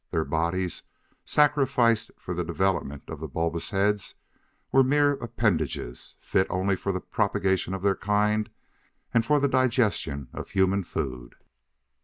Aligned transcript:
Their 0.09 0.25
bodies, 0.25 0.81
sacrificed 1.23 2.09
for 2.17 2.33
the 2.33 2.43
development 2.43 3.03
of 3.07 3.19
the 3.19 3.27
bulbous 3.27 3.69
heads, 3.69 4.15
were 4.71 4.83
mere 4.83 5.11
appendages, 5.11 6.15
fit 6.17 6.47
only 6.49 6.75
for 6.75 6.91
the 6.91 6.99
propagation 7.01 7.75
of 7.75 7.83
their 7.83 7.95
kind 7.95 8.49
and 9.13 9.23
for 9.23 9.39
the 9.39 9.47
digestion 9.47 10.27
of 10.33 10.49
human 10.49 10.81
food. 10.83 11.35